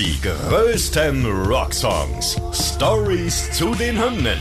Die 0.00 0.18
größten 0.22 1.26
Rocksongs. 1.26 2.40
Stories 2.54 3.52
zu 3.52 3.74
den 3.74 4.02
Hymnen. 4.02 4.38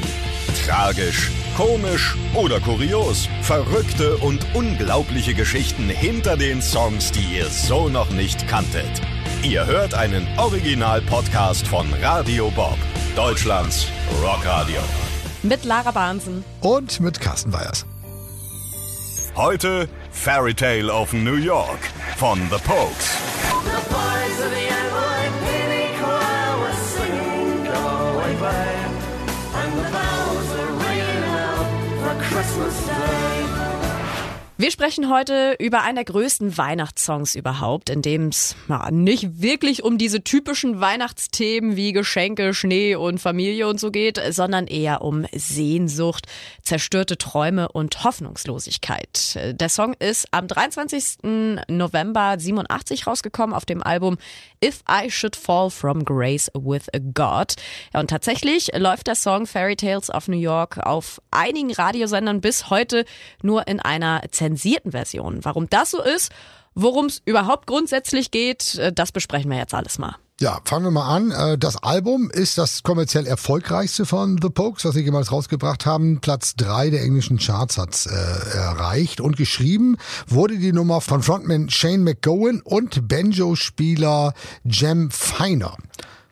Tragisch, 0.66 1.30
komisch 1.58 2.16
oder 2.34 2.62
kurios. 2.62 3.28
Verrückte 3.42 4.16
und 4.20 4.40
unglaubliche 4.54 5.34
Geschichten 5.34 5.90
hinter 5.90 6.38
den 6.38 6.62
Songs, 6.62 7.12
die 7.12 7.36
ihr 7.36 7.48
so 7.48 7.90
noch 7.90 8.10
nicht 8.12 8.48
kanntet. 8.48 9.02
Ihr 9.44 9.66
hört 9.66 9.94
einen 9.96 10.26
Original-Podcast 10.38 11.68
von 11.68 11.94
Radio 12.02 12.50
Bob, 12.52 12.78
Deutschlands 13.18 13.88
Rockradio. 14.24 14.80
Mit 15.44 15.66
Lara 15.66 15.92
Bahnsen. 15.92 16.46
Und 16.62 17.02
mit 17.02 17.20
Carsten 17.20 17.52
Weyers. 17.52 17.86
Heute 19.36 19.90
Fairy 20.12 20.54
Tale 20.54 20.90
of 20.90 21.12
New 21.12 21.36
York 21.36 21.80
von 22.16 22.40
The 22.50 22.60
Pokes. 22.66 23.18
The 23.66 24.89
Christmas 32.40 32.88
Day 32.88 33.39
Wir 34.62 34.72
sprechen 34.72 35.10
heute 35.10 35.56
über 35.58 35.84
einen 35.84 35.96
der 35.96 36.04
größten 36.04 36.58
Weihnachtssongs 36.58 37.36
überhaupt, 37.36 37.90
in 37.90 38.02
dem 38.02 38.28
es 38.28 38.58
nicht 38.92 39.42
wirklich 39.42 39.84
um 39.86 39.98
diese 39.98 40.22
typischen 40.22 40.82
Weihnachtsthemen 40.82 41.78
wie 41.78 41.94
Geschenke, 41.94 42.54
Schnee 42.54 42.96
und 42.96 43.20
Familie 43.20 43.70
und 43.70 43.80
so 43.80 43.90
geht, 43.90 44.22
sondern 44.32 44.68
eher 44.68 45.02
um 45.02 45.26
Sehnsucht, 45.32 46.26
zerstörte 46.62 47.18
Träume 47.18 47.72
und 47.72 48.04
Hoffnungslosigkeit. 48.04 49.40
Der 49.54 49.70
Song 49.70 49.94
ist 49.94 50.28
am 50.32 50.50
23. 50.50 51.20
November 51.70 52.36
87 52.38 53.08
rausgekommen 53.08 53.56
auf 53.56 53.64
dem 53.64 53.82
Album 53.82 54.18
If 54.62 54.84
I 54.92 55.10
Should 55.10 55.38
Fall 55.38 55.70
From 55.70 56.04
Grace 56.04 56.52
with 56.54 56.94
a 56.94 57.00
God. 57.00 57.56
Und 57.94 58.10
tatsächlich 58.10 58.72
läuft 58.76 59.08
der 59.08 59.16
Song 59.16 59.48
Fairy 59.48 59.78
Tales 59.78 60.10
of 60.10 60.28
New 60.28 60.38
York 60.38 60.80
auf 60.80 61.22
einigen 61.32 61.72
Radiosendern 61.72 62.42
bis 62.42 62.70
heute 62.70 63.06
nur 63.42 63.66
in 63.70 63.80
einer 63.80 64.22
zensierten 64.50 64.92
Version. 64.92 65.40
Warum 65.44 65.70
das 65.70 65.92
so 65.92 66.02
ist, 66.02 66.32
worum 66.76 67.06
es 67.06 67.22
überhaupt 67.26 67.68
grundsätzlich 67.68 68.32
geht, 68.32 68.76
äh, 68.76 68.92
das 68.92 69.12
besprechen 69.12 69.52
wir 69.52 69.58
jetzt 69.58 69.74
alles 69.74 69.98
mal. 70.00 70.16
Ja, 70.42 70.62
fangen 70.64 70.86
wir 70.86 70.92
mal 70.92 71.14
an. 71.14 71.32
Äh, 71.32 71.58
Das 71.58 71.84
Album 71.84 72.32
ist 72.32 72.58
das 72.58 72.82
kommerziell 72.84 73.28
erfolgreichste 73.28 74.06
von 74.06 74.40
The 74.42 74.50
Pokes, 74.50 74.86
was 74.86 74.96
sie 74.96 75.02
jemals 75.02 75.34
rausgebracht 75.34 75.86
haben. 75.86 76.22
Platz 76.22 76.56
drei 76.56 76.90
der 76.90 77.02
englischen 77.02 77.38
Charts 77.40 77.78
hat's 77.78 78.06
äh, 78.06 78.58
erreicht. 78.58 79.20
Und 79.20 79.36
geschrieben 79.36 79.98
wurde 80.28 80.58
die 80.58 80.72
Nummer 80.72 81.02
von 81.02 81.22
Frontman 81.24 81.70
Shane 81.70 82.04
McGowan 82.04 82.62
und 82.62 83.08
Banjo-Spieler 83.10 84.34
Jem 84.64 85.12
Feiner. 85.12 85.76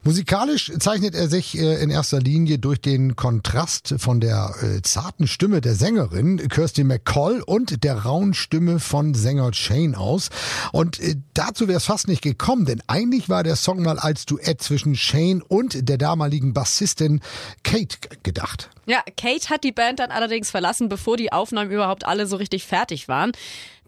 Musikalisch 0.08 0.72
zeichnet 0.80 1.16
er 1.16 1.28
sich 1.28 1.58
äh, 1.58 1.84
in 1.84 1.90
erster 1.90 2.22
Linie 2.22 2.60
durch 2.60 2.80
den 2.80 3.18
Kontrast 3.18 3.96
von 3.98 4.22
der 4.22 4.56
äh, 4.62 4.82
zarten 4.82 5.28
Stimme 5.28 5.60
der 5.60 5.76
Sängerin 5.76 6.48
Kirsty 6.48 6.86
McCall 6.86 7.42
und 7.42 7.84
der 7.84 8.06
rauen 8.06 8.34
Stimme 8.34 8.80
von 8.80 9.14
Sänger 9.14 9.54
Shane 9.54 9.96
aus. 9.96 10.30
Und 10.72 11.02
äh, 11.02 11.18
dazu 11.34 11.68
wäre 11.68 11.80
es 11.80 11.84
fast 11.84 12.08
nicht 12.08 12.22
gekommen, 12.22 12.64
denn 12.64 12.82
eigentlich 12.88 13.28
war 13.28 13.44
der 13.44 13.58
Song 13.58 13.84
mal 13.84 14.00
als 14.00 14.26
Duett 14.26 14.62
zwischen 14.62 14.96
Shane 14.96 15.42
und 15.42 15.90
der 15.90 15.98
damaligen 15.98 16.54
Bassistin 16.54 17.20
Kate 17.64 17.98
gedacht. 18.24 18.70
Ja, 18.88 19.02
Kate 19.18 19.50
hat 19.50 19.66
die 19.66 19.74
Band 19.74 20.00
dann 20.00 20.12
allerdings 20.12 20.50
verlassen, 20.50 20.88
bevor 20.88 21.18
die 21.18 21.34
Aufnahmen 21.34 21.72
überhaupt 21.72 22.06
alle 22.06 22.26
so 22.26 22.38
richtig 22.38 22.66
fertig 22.66 23.10
waren. 23.10 23.34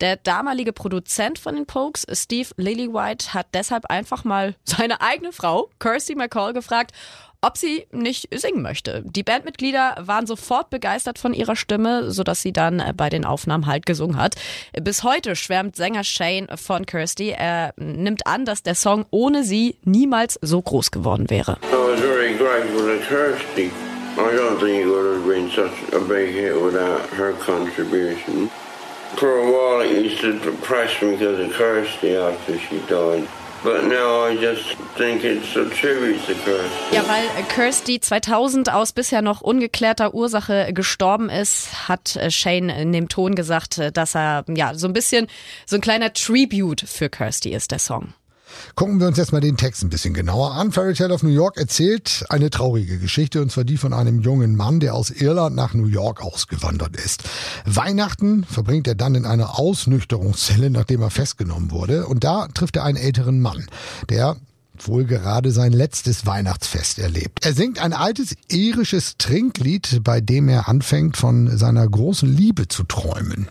Der 0.01 0.17
damalige 0.17 0.73
Produzent 0.73 1.39
von 1.39 1.55
den 1.55 1.65
Pokes, 1.65 2.05
Steve 2.11 2.49
Lillywhite, 2.57 3.33
hat 3.33 3.47
deshalb 3.53 3.85
einfach 3.85 4.25
mal 4.25 4.55
seine 4.65 4.99
eigene 4.99 5.31
Frau, 5.31 5.69
Kirsty 5.79 6.15
McCall, 6.15 6.51
gefragt, 6.51 6.91
ob 7.41 7.57
sie 7.57 7.87
nicht 7.93 8.27
singen 8.35 8.61
möchte. 8.61 9.01
Die 9.05 9.23
Bandmitglieder 9.23 9.95
waren 10.01 10.27
sofort 10.27 10.69
begeistert 10.69 11.17
von 11.17 11.33
ihrer 11.33 11.55
Stimme, 11.55 12.11
sodass 12.11 12.41
sie 12.41 12.51
dann 12.51 12.81
äh, 12.81 12.93
bei 12.93 13.09
den 13.09 13.23
Aufnahmen 13.23 13.67
halt 13.67 13.85
gesungen 13.85 14.17
hat. 14.17 14.35
Bis 14.81 15.03
heute 15.03 15.37
schwärmt 15.37 15.77
Sänger 15.77 16.03
Shane 16.03 16.47
von 16.55 16.85
Kirsty. 16.85 17.29
Er 17.29 17.73
nimmt 17.77 18.27
an, 18.27 18.43
dass 18.43 18.63
der 18.63 18.75
Song 18.75 19.05
ohne 19.11 19.45
sie 19.45 19.77
niemals 19.85 20.37
so 20.41 20.61
groß 20.61 20.91
geworden 20.91 21.29
wäre. 21.29 21.57
I 22.51 22.63
was 22.73 23.05
very. 23.05 23.88
I 24.19 24.35
don't 24.35 24.59
think 24.59 24.85
it 24.85 24.87
would 24.87 25.15
have 25.15 25.25
been 25.25 25.49
such 25.49 25.93
a 25.93 25.99
big 25.99 26.33
hit 26.33 26.61
without 26.61 27.09
her 27.11 27.33
contribution. 27.33 28.49
For 29.15 29.37
a 29.39 29.51
while 29.51 29.81
it 29.81 29.91
used 29.91 30.21
to 30.21 30.37
depress 30.39 31.01
me 31.01 31.11
because 31.11 31.39
of 31.39 31.51
Kirsty 31.53 32.15
after 32.15 32.59
she 32.59 32.79
died. 32.87 33.27
But 33.63 33.85
now 33.85 34.25
I 34.25 34.37
just 34.37 34.75
think 34.95 35.23
it's 35.23 35.55
a 35.55 35.69
tribute 35.69 36.25
to 36.27 36.33
Kirsty. 36.33 36.95
Ja, 36.95 37.03
weil 37.07 37.27
Kirsty 37.49 37.99
2000 37.99 38.69
aus 38.69 38.91
bisher 38.93 39.21
noch 39.21 39.41
ungeklärter 39.41 40.13
Ursache 40.13 40.71
gestorben 40.73 41.29
ist, 41.29 41.89
hat 41.89 42.15
äh, 42.15 42.29
Shane 42.29 42.69
in 42.69 42.93
dem 42.93 43.09
Ton 43.09 43.35
gesagt, 43.35 43.77
äh, 43.77 43.91
dass 43.91 44.15
er 44.15 44.45
ja 44.47 44.73
so 44.75 44.87
ein 44.87 44.93
bisschen 44.93 45.27
so 45.65 45.75
ein 45.75 45.81
kleiner 45.81 46.13
Tribute 46.13 46.81
für 46.81 47.09
Kirsty 47.09 47.53
ist, 47.53 47.71
der 47.71 47.79
Song. 47.79 48.13
Gucken 48.75 48.99
wir 48.99 49.07
uns 49.07 49.17
jetzt 49.17 49.31
mal 49.31 49.41
den 49.41 49.57
Text 49.57 49.83
ein 49.83 49.89
bisschen 49.89 50.13
genauer 50.13 50.53
an. 50.53 50.71
Fairy 50.71 50.93
Tale 50.93 51.13
of 51.13 51.23
New 51.23 51.29
York 51.29 51.57
erzählt 51.57 52.25
eine 52.29 52.49
traurige 52.49 52.97
Geschichte 52.99 53.41
und 53.41 53.51
zwar 53.51 53.63
die 53.63 53.77
von 53.77 53.93
einem 53.93 54.21
jungen 54.21 54.55
Mann, 54.55 54.79
der 54.79 54.95
aus 54.95 55.09
Irland 55.09 55.55
nach 55.55 55.73
New 55.73 55.87
York 55.87 56.21
ausgewandert 56.21 56.95
ist. 56.95 57.23
Weihnachten 57.65 58.43
verbringt 58.43 58.87
er 58.87 58.95
dann 58.95 59.15
in 59.15 59.25
einer 59.25 59.57
Ausnüchterungszelle, 59.59 60.69
nachdem 60.69 61.01
er 61.01 61.09
festgenommen 61.09 61.71
wurde 61.71 62.07
und 62.07 62.23
da 62.23 62.47
trifft 62.47 62.75
er 62.75 62.83
einen 62.83 62.97
älteren 62.97 63.41
Mann, 63.41 63.65
der 64.09 64.37
wohl 64.87 65.05
gerade 65.05 65.51
sein 65.51 65.73
letztes 65.73 66.25
Weihnachtsfest 66.25 66.99
erlebt. 66.99 67.45
Er 67.45 67.53
singt 67.53 67.79
ein 67.79 67.93
altes 67.93 68.35
irisches 68.49 69.17
Trinklied, 69.17 70.01
bei 70.03 70.21
dem 70.21 70.47
er 70.47 70.67
anfängt 70.67 71.17
von 71.17 71.57
seiner 71.57 71.87
großen 71.87 72.29
Liebe 72.29 72.67
zu 72.67 72.83
träumen. 72.83 73.47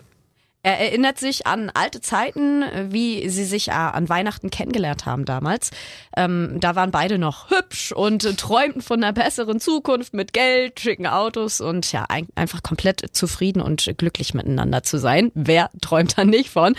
Er 0.64 0.80
erinnert 0.80 1.18
sich 1.18 1.46
an 1.46 1.70
alte 1.72 2.00
Zeiten, 2.00 2.64
wie 2.92 3.28
sie 3.28 3.44
sich 3.44 3.68
äh, 3.68 3.72
an 3.72 4.08
Weihnachten 4.08 4.50
kennengelernt 4.50 5.06
haben 5.06 5.24
damals. 5.24 5.70
Ähm, 6.16 6.56
da 6.58 6.74
waren 6.74 6.90
beide 6.90 7.16
noch 7.18 7.50
hübsch 7.50 7.92
und 7.92 8.36
träumten 8.38 8.82
von 8.82 9.02
einer 9.02 9.12
besseren 9.12 9.60
Zukunft 9.60 10.14
mit 10.14 10.32
Geld, 10.32 10.80
schicken 10.80 11.06
Autos 11.06 11.60
und 11.60 11.90
ja, 11.92 12.06
ein, 12.08 12.26
einfach 12.34 12.62
komplett 12.62 13.04
zufrieden 13.12 13.62
und 13.62 13.94
glücklich 13.98 14.34
miteinander 14.34 14.82
zu 14.82 14.98
sein. 14.98 15.30
Wer 15.34 15.70
träumt 15.80 16.18
da 16.18 16.24
nicht 16.24 16.50
von? 16.50 16.74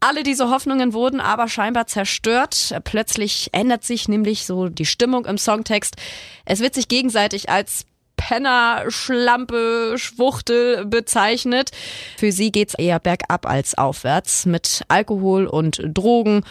Alle 0.00 0.22
diese 0.22 0.50
Hoffnungen 0.50 0.92
wurden 0.92 1.20
aber 1.20 1.48
scheinbar 1.48 1.86
zerstört. 1.86 2.74
Plötzlich 2.84 3.48
ändert 3.52 3.84
sich 3.84 4.08
nämlich 4.08 4.44
so 4.46 4.68
die 4.68 4.84
Stimmung 4.84 5.24
im 5.24 5.38
Songtext. 5.38 5.96
Es 6.44 6.60
wird 6.60 6.74
sich 6.74 6.88
gegenseitig 6.88 7.48
als 7.48 7.86
Penner, 8.16 8.84
Schlampe, 8.88 9.94
Schwuchtel 9.96 10.84
bezeichnet. 10.86 11.70
Für 12.16 12.32
sie 12.32 12.52
geht's 12.52 12.74
eher 12.74 12.98
bergab 12.98 13.46
als 13.46 13.76
aufwärts. 13.76 14.46
Mit 14.46 14.82
Alkohol 14.88 15.46
und 15.46 15.80
Drogen 15.84 16.42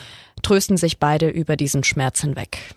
trösten 0.41 0.77
sich 0.77 0.99
beide 0.99 1.29
über 1.29 1.55
diesen 1.55 1.83
Schmerz 1.83 2.21
hinweg. 2.21 2.75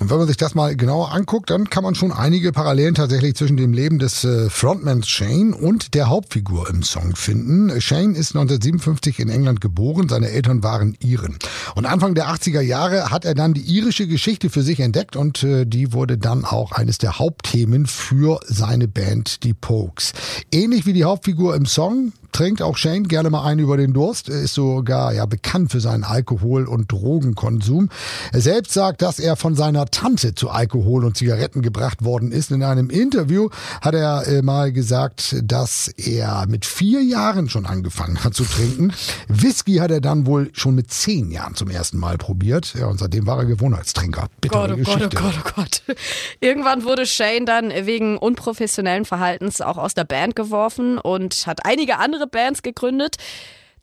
Und 0.00 0.10
wenn 0.10 0.18
man 0.18 0.28
sich 0.28 0.36
das 0.36 0.54
mal 0.54 0.76
genauer 0.76 1.12
anguckt, 1.12 1.50
dann 1.50 1.68
kann 1.70 1.82
man 1.82 1.94
schon 1.94 2.12
einige 2.12 2.52
Parallelen 2.52 2.94
tatsächlich 2.94 3.34
zwischen 3.34 3.56
dem 3.56 3.72
Leben 3.72 3.98
des 3.98 4.22
äh, 4.24 4.48
Frontmans 4.48 5.08
Shane 5.08 5.52
und 5.52 5.94
der 5.94 6.08
Hauptfigur 6.08 6.70
im 6.70 6.82
Song 6.82 7.16
finden. 7.16 7.80
Shane 7.80 8.14
ist 8.14 8.36
1957 8.36 9.18
in 9.18 9.28
England 9.28 9.60
geboren, 9.60 10.08
seine 10.08 10.30
Eltern 10.30 10.62
waren 10.62 10.96
Iren. 11.00 11.38
Und 11.74 11.86
Anfang 11.86 12.14
der 12.14 12.28
80er 12.28 12.60
Jahre 12.60 13.10
hat 13.10 13.24
er 13.24 13.34
dann 13.34 13.54
die 13.54 13.62
irische 13.62 14.06
Geschichte 14.06 14.50
für 14.50 14.62
sich 14.62 14.80
entdeckt 14.80 15.16
und 15.16 15.42
äh, 15.42 15.66
die 15.66 15.92
wurde 15.92 16.16
dann 16.16 16.44
auch 16.44 16.72
eines 16.72 16.98
der 16.98 17.18
Hauptthemen 17.18 17.86
für 17.86 18.38
seine 18.46 18.86
Band, 18.86 19.42
die 19.42 19.54
Pokes. 19.54 20.12
Ähnlich 20.52 20.86
wie 20.86 20.92
die 20.92 21.04
Hauptfigur 21.04 21.56
im 21.56 21.66
Song 21.66 22.12
trinkt 22.32 22.62
auch 22.62 22.76
Shane 22.76 23.04
gerne 23.04 23.30
mal 23.30 23.44
einen 23.44 23.60
über 23.60 23.76
den 23.76 23.92
Durst, 23.92 24.28
Er 24.28 24.40
ist 24.40 24.54
sogar 24.54 25.12
ja 25.12 25.26
bekannt 25.26 25.72
für 25.72 25.80
seinen 25.80 26.04
Alkohol- 26.04 26.66
und 26.66 26.90
Drogenkonsum. 26.90 27.88
Er 28.32 28.40
selbst 28.40 28.72
sagt, 28.72 29.02
dass 29.02 29.18
er 29.18 29.36
von 29.36 29.54
seiner 29.54 29.86
Tante 29.86 30.34
zu 30.34 30.50
Alkohol 30.50 31.04
und 31.04 31.16
Zigaretten 31.16 31.62
gebracht 31.62 32.04
worden 32.04 32.32
ist. 32.32 32.50
In 32.50 32.62
einem 32.62 32.90
Interview 32.90 33.48
hat 33.80 33.94
er 33.94 34.26
äh, 34.26 34.42
mal 34.42 34.72
gesagt, 34.72 35.36
dass 35.42 35.88
er 35.88 36.46
mit 36.48 36.64
vier 36.66 37.02
Jahren 37.02 37.48
schon 37.48 37.66
angefangen 37.66 38.22
hat 38.24 38.34
zu 38.34 38.44
trinken. 38.44 38.92
Whisky 39.28 39.76
hat 39.76 39.90
er 39.90 40.00
dann 40.00 40.26
wohl 40.26 40.50
schon 40.52 40.74
mit 40.74 40.90
zehn 40.90 41.30
Jahren 41.30 41.54
zum 41.54 41.70
ersten 41.70 41.98
Mal 41.98 42.18
probiert. 42.18 42.74
Ja, 42.78 42.86
und 42.86 42.98
seitdem 42.98 43.26
war 43.26 43.38
er 43.38 43.46
Gewohnheitstrinker. 43.46 44.28
Bittere 44.40 44.68
Gott, 44.68 44.70
oh 44.70 44.76
Gott, 44.76 44.84
Geschichte. 44.84 45.16
oh 45.16 45.22
Gott, 45.22 45.34
oh 45.38 45.50
Gott. 45.56 45.82
Irgendwann 46.40 46.84
wurde 46.84 47.06
Shane 47.06 47.46
dann 47.46 47.70
wegen 47.70 48.18
unprofessionellen 48.18 49.04
Verhaltens 49.04 49.60
auch 49.60 49.78
aus 49.78 49.94
der 49.94 50.04
Band 50.04 50.36
geworfen 50.36 50.98
und 50.98 51.46
hat 51.46 51.64
einige 51.64 51.98
andere 51.98 52.17
Bands 52.26 52.62
gegründet. 52.62 53.16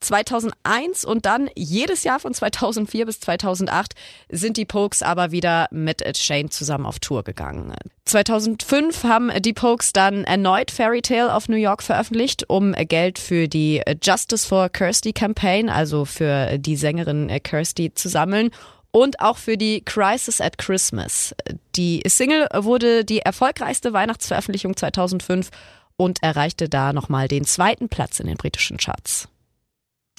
2001 0.06 1.06
und 1.06 1.26
dann 1.26 1.50
jedes 1.56 2.04
Jahr 2.04 2.20
von 2.20 2.34
2004 2.34 3.06
bis 3.06 3.20
2008 3.20 3.94
sind 4.30 4.58
die 4.58 4.66
Pokes 4.66 5.02
aber 5.02 5.32
wieder 5.32 5.68
mit 5.72 6.04
Shane 6.18 6.52
zusammen 6.52 6.86
auf 6.86 7.00
Tour 7.00 7.24
gegangen. 7.24 7.74
2005 8.06 9.04
haben 9.04 9.32
die 9.42 9.54
Pokes 9.54 9.94
dann 9.94 10.24
erneut 10.24 10.72
Fairy 10.72 11.02
Tale 11.02 11.34
of 11.34 11.50
New 11.50 11.58
York 11.58 11.82
veröffentlicht, 11.82 12.50
um 12.50 12.74
Geld 12.74 13.20
für 13.20 13.48
die 13.48 13.82
Justice 14.02 14.48
for 14.48 14.70
Kirsty 14.70 15.14
Campaign, 15.14 15.70
also 15.70 16.06
für 16.06 16.58
die 16.58 16.76
Sängerin 16.76 17.32
Kirsty 17.44 17.94
zu 17.94 18.10
sammeln. 18.10 18.52
und 18.92 19.20
auch 19.20 19.36
für 19.36 19.58
die 19.58 19.84
Crisis 19.84 20.40
at 20.40 20.58
Christmas. 20.58 21.36
Die 21.76 22.02
Single 22.08 22.48
wurde 22.54 23.04
die 23.04 23.20
erfolgreichste 23.20 23.92
Weihnachtsveröffentlichung 23.92 24.78
2005 24.78 25.50
und 25.98 26.24
erreichte 26.24 26.70
da 26.70 26.94
nochmal 26.94 27.28
den 27.28 27.46
zweiten 27.46 27.90
Platz 27.90 28.20
in 28.20 28.28
den 28.28 28.38
britischen 28.38 28.78
Charts. 28.78 29.28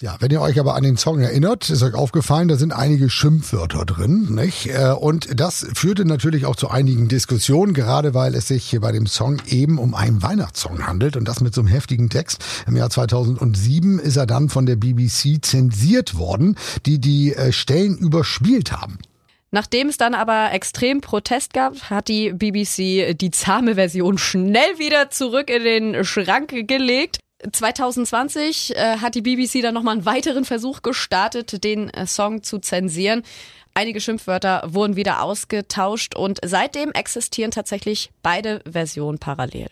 Ja, 0.02 0.16
wenn 0.20 0.30
ihr 0.30 0.42
euch 0.42 0.60
aber 0.60 0.74
an 0.74 0.82
den 0.82 0.98
Song 0.98 1.20
erinnert, 1.20 1.70
ist 1.70 1.82
euch 1.82 1.94
aufgefallen, 1.94 2.48
da 2.48 2.56
sind 2.56 2.74
einige 2.74 3.08
Schimpfwörter 3.08 3.86
drin, 3.86 4.34
nicht? 4.34 4.66
Äh, 4.66 4.90
und 4.90 5.40
das 5.40 5.66
führte 5.72 6.04
natürlich 6.04 6.44
auch 6.44 6.54
zu 6.54 6.68
einigen 6.68 7.08
Diskussionen, 7.08 7.72
gerade 7.72 8.12
weil 8.12 8.34
es 8.34 8.48
sich 8.48 8.66
hier 8.66 8.82
bei 8.82 8.92
dem 8.92 9.06
Song 9.06 9.40
eben 9.46 9.78
um 9.78 9.94
einen 9.94 10.22
Weihnachtssong 10.22 10.86
handelt 10.86 11.16
und 11.16 11.26
das 11.26 11.40
mit 11.40 11.54
so 11.54 11.62
einem 11.62 11.68
heftigen 11.68 12.10
Text. 12.10 12.44
Im 12.66 12.76
Jahr 12.76 12.90
2007 12.90 13.98
ist 13.98 14.16
er 14.16 14.26
dann 14.26 14.50
von 14.50 14.66
der 14.66 14.76
BBC 14.76 15.42
zensiert 15.42 16.18
worden, 16.18 16.56
die 16.84 16.98
die 16.98 17.32
äh, 17.32 17.50
Stellen 17.50 17.96
überspielt 17.96 18.72
haben. 18.72 18.98
Nachdem 19.56 19.88
es 19.88 19.96
dann 19.96 20.12
aber 20.12 20.52
extrem 20.52 21.00
Protest 21.00 21.54
gab, 21.54 21.88
hat 21.88 22.08
die 22.08 22.30
BBC 22.30 23.16
die 23.16 23.30
zahme 23.30 23.76
Version 23.76 24.18
schnell 24.18 24.78
wieder 24.78 25.08
zurück 25.08 25.48
in 25.48 25.64
den 25.64 26.04
Schrank 26.04 26.68
gelegt. 26.68 27.20
2020 27.50 28.76
äh, 28.76 28.98
hat 28.98 29.14
die 29.14 29.22
BBC 29.22 29.62
dann 29.62 29.72
nochmal 29.72 29.94
einen 29.94 30.04
weiteren 30.04 30.44
Versuch 30.44 30.82
gestartet, 30.82 31.64
den 31.64 31.88
äh, 31.88 32.06
Song 32.06 32.42
zu 32.42 32.58
zensieren. 32.58 33.22
Einige 33.72 34.02
Schimpfwörter 34.02 34.62
wurden 34.66 34.94
wieder 34.94 35.22
ausgetauscht 35.22 36.14
und 36.14 36.38
seitdem 36.44 36.92
existieren 36.92 37.50
tatsächlich 37.50 38.10
beide 38.22 38.60
Versionen 38.70 39.18
parallel. 39.18 39.68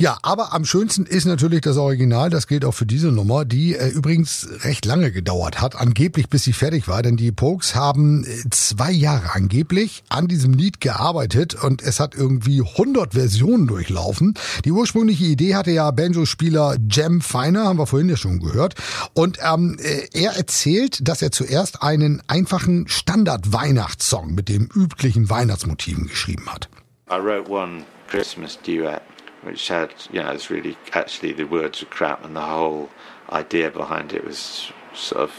Ja, 0.00 0.16
aber 0.22 0.54
am 0.54 0.64
schönsten 0.64 1.04
ist 1.04 1.26
natürlich 1.26 1.60
das 1.60 1.76
Original. 1.76 2.30
Das 2.30 2.46
gilt 2.46 2.64
auch 2.64 2.72
für 2.72 2.86
diese 2.86 3.08
Nummer, 3.08 3.44
die 3.44 3.74
äh, 3.74 3.88
übrigens 3.88 4.48
recht 4.64 4.86
lange 4.86 5.12
gedauert 5.12 5.60
hat, 5.60 5.76
angeblich 5.76 6.30
bis 6.30 6.42
sie 6.44 6.54
fertig 6.54 6.88
war. 6.88 7.02
Denn 7.02 7.18
die 7.18 7.32
Pokes 7.32 7.74
haben 7.74 8.24
äh, 8.24 8.48
zwei 8.48 8.92
Jahre 8.92 9.34
angeblich 9.34 10.02
an 10.08 10.26
diesem 10.26 10.54
Lied 10.54 10.80
gearbeitet 10.80 11.54
und 11.54 11.82
es 11.82 12.00
hat 12.00 12.14
irgendwie 12.14 12.62
100 12.62 13.12
Versionen 13.12 13.66
durchlaufen. 13.66 14.32
Die 14.64 14.72
ursprüngliche 14.72 15.24
Idee 15.26 15.54
hatte 15.54 15.70
ja 15.70 15.90
Banjo-Spieler 15.90 16.78
Jem 16.90 17.20
Feiner, 17.20 17.64
haben 17.64 17.78
wir 17.78 17.86
vorhin 17.86 18.08
ja 18.08 18.16
schon 18.16 18.40
gehört. 18.40 18.76
Und 19.12 19.36
ähm, 19.46 19.76
äh, 19.82 20.08
er 20.14 20.32
erzählt, 20.32 21.06
dass 21.06 21.20
er 21.20 21.30
zuerst 21.30 21.82
einen 21.82 22.22
einfachen 22.26 22.88
Standard-Weihnachtssong 22.88 24.34
mit 24.34 24.48
dem 24.48 24.66
üblichen 24.74 25.28
Weihnachtsmotiven 25.28 26.06
geschrieben 26.06 26.46
hat. 26.46 26.70
I 27.10 27.16
wrote 27.16 27.50
one 27.50 27.84
Christmas 28.08 28.58
duet, 28.64 29.02
which 29.42 29.68
had, 29.68 29.90
you 30.12 30.22
know, 30.22 30.30
it's 30.30 30.50
really 30.50 30.76
actually 30.92 31.32
the 31.32 31.44
words 31.44 31.80
were 31.80 31.88
crap, 31.88 32.24
and 32.24 32.34
the 32.34 32.40
whole 32.40 32.88
idea 33.30 33.70
behind 33.70 34.12
it 34.12 34.24
was 34.24 34.72
sort 34.94 35.22
of 35.22 35.32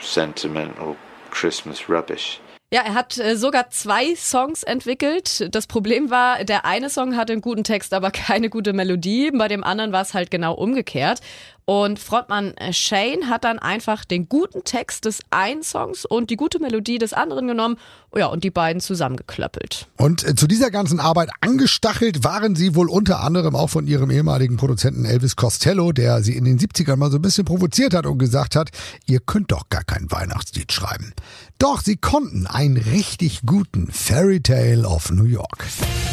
sentimental 0.00 0.96
Christmas 1.30 1.88
rubbish. 1.88 2.40
Ja, 2.72 2.82
er 2.82 2.94
hat 2.94 3.18
äh, 3.18 3.36
sogar 3.36 3.70
zwei 3.70 4.16
Songs 4.16 4.64
entwickelt. 4.64 5.54
Das 5.54 5.68
Problem 5.68 6.10
war, 6.10 6.42
der 6.42 6.64
eine 6.64 6.90
Song 6.90 7.16
hatte 7.16 7.32
einen 7.32 7.40
guten 7.40 7.62
Text, 7.62 7.94
aber 7.94 8.10
keine 8.10 8.50
gute 8.50 8.72
Melodie. 8.72 9.30
Bei 9.30 9.46
dem 9.46 9.62
anderen 9.62 9.92
war 9.92 10.02
es 10.02 10.12
halt 10.12 10.30
genau 10.32 10.54
umgekehrt. 10.54 11.20
Und 11.66 11.98
Frontmann 11.98 12.54
äh, 12.56 12.72
Shane 12.72 13.28
hat 13.28 13.44
dann 13.44 13.58
einfach 13.58 14.04
den 14.04 14.28
guten 14.28 14.64
Text 14.64 15.06
des 15.06 15.20
einen 15.30 15.62
Songs 15.62 16.04
und 16.04 16.28
die 16.28 16.36
gute 16.36 16.58
Melodie 16.58 16.98
des 16.98 17.14
anderen 17.14 17.48
genommen 17.48 17.76
ja, 18.14 18.26
und 18.26 18.44
die 18.44 18.50
beiden 18.50 18.80
zusammengeklöppelt. 18.80 19.86
Und 19.96 20.24
äh, 20.24 20.34
zu 20.34 20.46
dieser 20.46 20.70
ganzen 20.70 21.00
Arbeit 21.00 21.30
angestachelt 21.40 22.22
waren 22.22 22.54
sie 22.54 22.74
wohl 22.74 22.90
unter 22.90 23.20
anderem 23.20 23.56
auch 23.56 23.70
von 23.70 23.86
ihrem 23.86 24.10
ehemaligen 24.10 24.56
Produzenten 24.56 25.04
Elvis 25.04 25.36
Costello, 25.36 25.92
der 25.92 26.22
sie 26.22 26.36
in 26.36 26.44
den 26.44 26.58
70ern 26.58 26.96
mal 26.96 27.10
so 27.10 27.16
ein 27.16 27.22
bisschen 27.22 27.44
provoziert 27.46 27.94
hat 27.94 28.06
und 28.06 28.18
gesagt 28.18 28.56
hat, 28.56 28.70
ihr 29.06 29.20
könnt 29.20 29.50
doch 29.50 29.68
gar 29.70 29.84
kein 29.84 30.10
Weihnachtslied 30.10 30.70
schreiben. 30.70 31.14
Doch 31.58 31.82
sie 31.82 31.96
konnten 31.96 32.46
einen 32.46 32.76
richtig 32.76 33.42
guten 33.46 33.90
Fairy 33.90 34.40
Tale 34.40 34.86
of 34.86 35.10
New 35.10 35.24
York. 35.24 35.66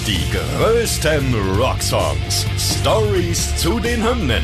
Die 0.08 0.20
größten 0.32 1.36
Rocksongs. 1.58 2.46
Stories 2.58 3.56
zu 3.58 3.80
den 3.80 4.04
Hymnen. 4.04 4.44